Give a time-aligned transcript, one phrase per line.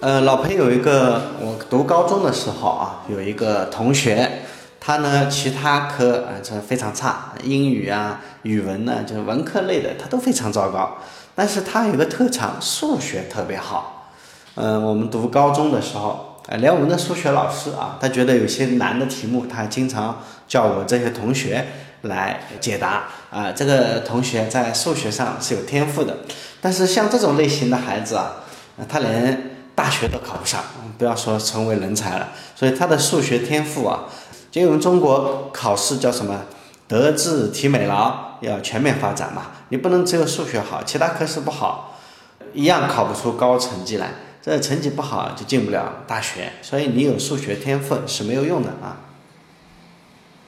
[0.00, 4.42] 呃，老裴有一个，我读高中的时候啊，有一个同学，
[4.78, 10.98] 他呢其他科啊这非常差，英语啊、语文呢，就是文科类的，他都非常糟糕。
[11.34, 14.12] 但是他有个特长，数学特别好。
[14.56, 21.66] 嗯，我们读高中的时候，呃，连我们的数学老师啊，他觉得有些难的题目，他经常叫我这些同学
[22.02, 23.04] 来解答。
[23.30, 26.18] 啊，这个同学在数学上是有天赋的。
[26.60, 28.42] 但是像这种类型的孩子啊，
[28.86, 30.64] 他连大学都考不上，
[30.98, 32.30] 不要说成为人才了。
[32.56, 34.06] 所以他的数学天赋啊，
[34.50, 36.42] 就我们中国考试叫什么？
[36.88, 39.42] 德智体美劳要全面发展嘛。
[39.68, 41.98] 你不能只有数学好，其他科室不好，
[42.54, 44.10] 一样考不出高成绩来。
[44.40, 46.52] 这成绩不好就进不了大学。
[46.62, 48.98] 所以你有数学天赋是没有用的啊。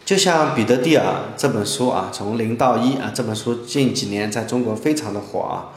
[0.05, 1.05] 就像彼得蒂尔
[1.37, 5.75] 这本书啊，从零到一啊，这本书近几年在中国非常的火啊。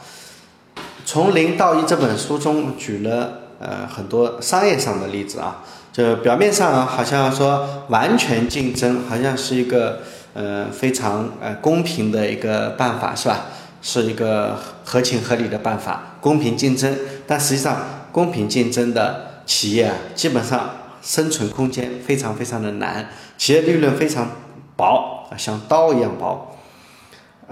[1.04, 10.00] 从零到一这本书中举了呃很多商业上的例子啊，就表面上好像说完全竞争，好像是一个
[10.34, 13.46] 呃非常呃公平的一个办法是吧？
[13.80, 16.96] 是一个合情合理的办法，公平竞争。
[17.26, 17.78] 但实际上，
[18.12, 20.70] 公平竞争的企业啊，基本上
[21.02, 24.28] 生存空间非常非常的难，企业利润非常
[24.76, 26.56] 薄啊，像刀一样薄。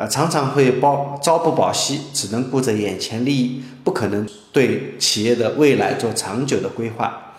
[0.00, 7.34] 呃，常常会保朝不保夕，只能顾着眼前利益，不可能对企业的未来做长久的规划。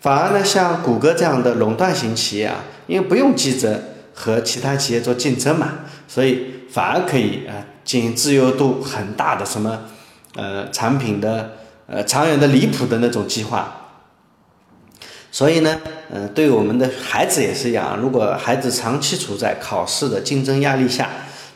[0.00, 3.82] 反而呢，像谷歌这样的垄断型企业啊，因为不用记着
[4.14, 9.80] 和其他企业做竞争嘛，所以反而可以啊进行自由度很大的什么
[10.36, 11.52] 呃产品的
[11.86, 13.90] 呃长远的离谱的那种计划。
[15.30, 15.78] 所以呢，
[16.10, 21.10] 嗯，对我们的孩子也是一样，如果孩子长期处在考试的竞争压力下，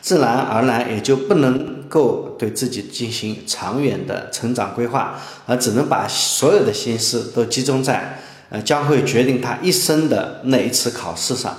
[0.05, 8.19] 自然而然也就不能够对自己进行长远的成长规划，而只能把所有的心思都集中在
[8.51, 11.57] 呃将会决定他一生的那一次考试上。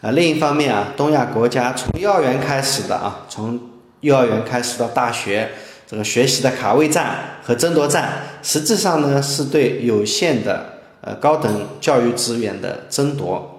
[0.00, 3.60] 啊，另一方面啊，东亚国家从幼儿园开始的啊，从
[4.00, 5.52] 幼儿园开始到大学，
[5.86, 13.54] 这个学习的卡位战和争夺战，实质上呢是对有限的呃高等教育资源的争夺。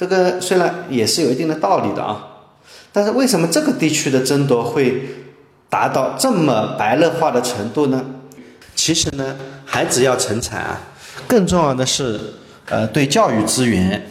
[0.00, 2.24] 这个虽然也是有一定的道理的啊，
[2.90, 5.26] 但是为什么这个地区的争夺会
[5.68, 8.02] 达到这么白热化的程度呢？
[8.74, 10.80] 其实呢，孩子要成才啊，
[11.28, 12.18] 更重要的是，
[12.70, 14.10] 呃，对教育资源，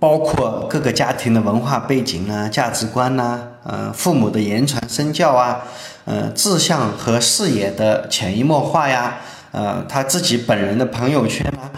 [0.00, 5.62] 包括各个家庭的文化背景啊、价值观呐，呃，父母的言传身教啊，
[6.04, 9.18] 呃，志向和视野的潜移默化呀，
[9.52, 11.70] 呃，他自己本人的朋友圈啊。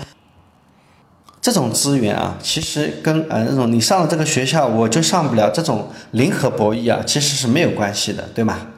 [1.44, 8.68] 这种资源啊，其实跟呃那种你上了这个学校我就上不了这种零和博弈啊，其实是没有关系的，对吗？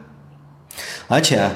[1.07, 1.53] 而且啊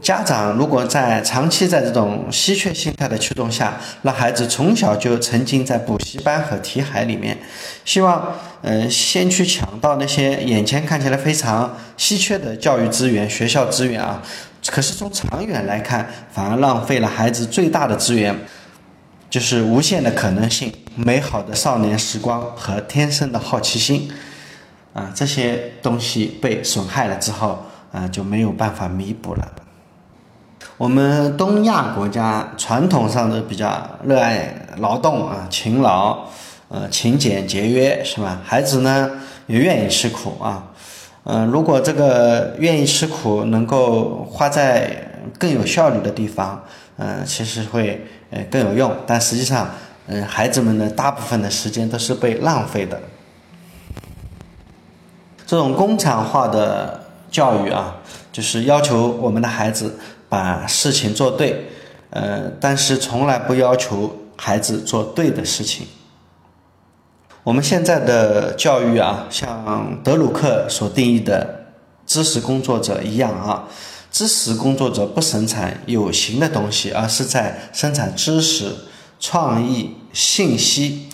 [0.00, 7.36] 家长如果在长期在这种稀缺心态的驱动下，让孩子从小就沉浸在补习班和题海里面，
[7.84, 14.22] 希望嗯先去抢到那些眼前看起来非常稀缺的教育资源、学校资源啊，
[14.68, 18.32] 可是从长远来看，反而浪费了孩子最大的资源。
[19.32, 24.12] 就是无限的可能性、美好的少年时光和天生的好奇心，
[24.92, 29.50] 啊，这些东西被损害了之后，啊，就没有办法弥补了。
[30.76, 36.26] 我们东亚国家传统上都比较热爱劳动啊，勤劳，
[36.68, 38.38] 呃，勤俭节约，是吧？
[38.44, 39.10] 孩子呢
[39.46, 40.62] 也愿意吃苦啊，
[41.24, 44.94] 嗯，如果这个愿意吃苦能够花在
[45.38, 46.62] 更有效率的地方，
[47.02, 48.06] 嗯，其实会。
[48.34, 49.68] 呃，更有用，但实际上，
[50.06, 52.98] 嗯，孩子们的大部分的时间都是被浪费的。
[55.46, 57.96] 这种工厂化的教育啊，
[58.32, 59.98] 就是要求我们的孩子
[60.30, 61.66] 把事情做对，
[62.08, 65.86] 呃，但是从来不要求孩子做对的事情。
[67.44, 71.66] 我们现在的教育啊，像德鲁克所定义的
[72.06, 73.68] 知识工作者一样啊。
[74.12, 78.70] 知识工作者不生产有形的东西，而是在生产知识、
[79.18, 81.08] 创意、信息。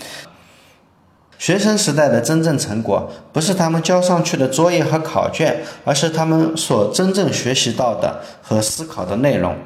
[1.39, 9.57] 学生时代的真正成果，不是他们交上去的作业和考卷，而是他们所真正学习到的和思考的内容。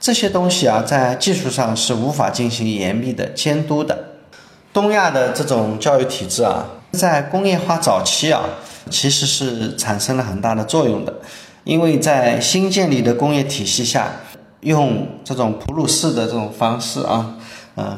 [0.00, 4.06] 这些东西啊，在技术上是无法进行严密的监督的。
[4.72, 8.42] 东亚的这种教育体制啊，在工业化早期啊，
[8.88, 11.12] 其实是产生了很大的作用的。
[11.70, 14.10] 因为在新建立的工业体系下，
[14.62, 17.36] 用这种普鲁士的这种方式啊，
[17.76, 17.96] 呃，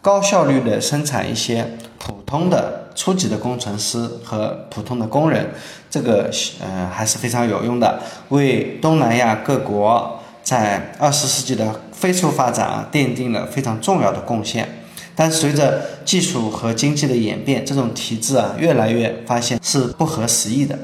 [0.00, 1.64] 高效率的生产一些
[2.00, 5.50] 普通的初级的工程师和普通的工人，
[5.88, 6.28] 这个
[6.60, 14.68] 呃还是非常有用的，为东南亚各国在二十世纪的飞速发展啊，奠定了非常重要的贡献。
[15.14, 20.76] 但随着技术和经济的演变，这种体制啊，越来越发现是不合时宜的。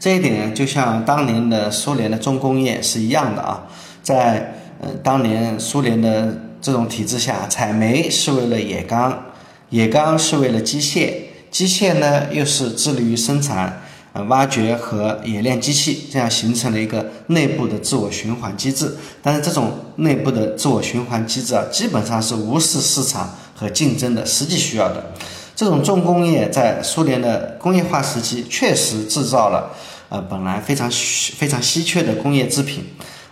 [0.00, 3.66] 这一点就像当年的苏联的重工业是一样的啊，
[4.02, 9.24] 在呃当年苏联的这种体制下，采煤是为了冶钢，
[9.70, 11.12] 冶钢是为了机械，
[11.50, 18.96] 机械呢又是致力于生产呃挖掘和冶炼机器，这样形成了一个内部的自我循环机制。
[19.20, 25.12] 但是这种内部的自我循环机制啊，基本上是无视市场和竞争的实际需要的。
[25.58, 29.68] 这种重工业在苏联的工业化时期确实制造了，
[30.08, 30.88] 呃，本来非常
[31.36, 32.84] 非常稀缺的工业制品，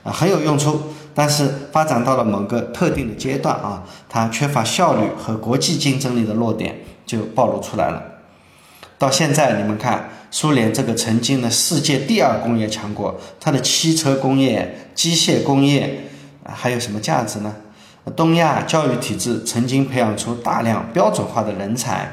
[0.03, 0.83] 啊，很有用处。
[1.15, 8.03] 但是发展到了某个特定的阶段啊，它缺乏效率和国际竞争力的弱点就暴露出来了。
[8.99, 16.09] 到现在，你们看，苏联这个曾经的世界第二工业强国，它的汽车工业、机械工业，
[16.45, 17.55] 还有什么价值呢？
[18.15, 22.13] 东亚教育体制曾经培养出大量标准化的人才，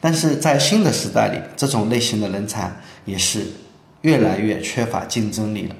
[0.00, 2.70] 但是在新的时代里，这种类型的人才
[3.04, 3.46] 也是
[4.02, 5.74] 越来越缺乏竞争力了。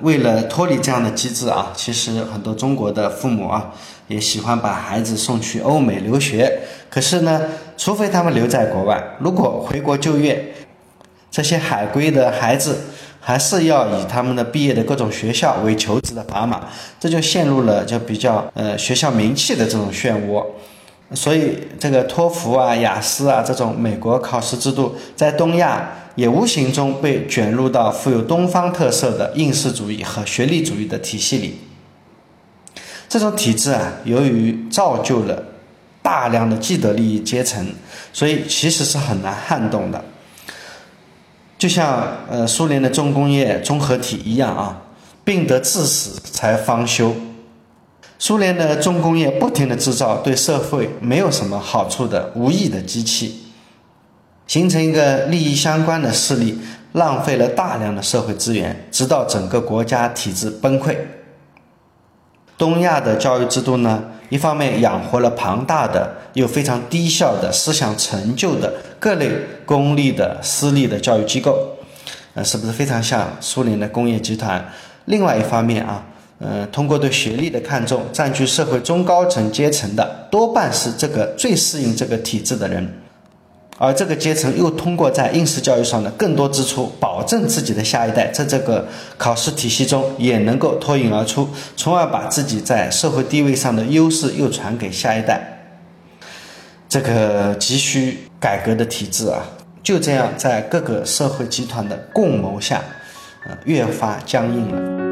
[0.00, 3.72] 为了脱离这样的机制啊，其实很多中国的父母啊，
[4.08, 6.60] 也喜欢把孩子送去欧美留学。
[6.90, 7.40] 可是呢，
[7.76, 10.52] 除非他们留在国外，如果回国就业，
[11.30, 12.80] 这些海归的孩子。
[13.26, 16.68] 还是要以他们的毕业的各种学校为求职的砝码，
[17.00, 20.44] 这就陷入了就比较呃学校名气的这种漩涡。
[21.14, 31.58] 所以这个托福啊、雅思啊这种美国考试制度，在东亚也无形中被卷入到富有东方特色的应试主义和学历主义的体系里。
[33.08, 35.42] 这种体制啊，由于造就了
[36.02, 37.66] 大量的既得利益阶层，
[38.12, 40.04] 所以其实是很难撼动的。
[41.56, 44.82] 就像呃苏联的重工业综合体一样啊，
[45.24, 47.14] 病得致死才方休。
[48.18, 53.46] 苏联的重工业不停的制造对社会没有什么好处的无益的机器，
[54.46, 56.58] 形成一个利益相关的势力，
[56.92, 60.96] 浪费了大量的社会资源，直到整个国家体制崩溃。
[62.56, 64.02] 东亚的教育制度呢？
[64.30, 69.30] 一方面养活了庞大的又非常低效的思想成就的各类
[69.64, 71.76] 公立的、私立的教育机构，
[72.34, 74.64] 呃，是不是非常像苏联的工业集团？
[75.04, 76.04] 另外一方面啊，
[76.38, 83.03] 呃，通过对学历的看重，占据社会中高层阶层的多半是这个最适应这个体制的人。
[83.76, 88.86] 而这个阶层又通过在应试教育上的更多支出，保证自己的下一代在这个
[89.18, 95.42] 考试体系中也能够脱颖而出，从而把自己在社会地位上的优势又传给下一代。
[96.88, 99.42] 这个急需改革的体制啊，
[99.82, 102.80] 就这样在各个社会集团的共谋下，
[103.48, 105.03] 呃，越发僵硬了。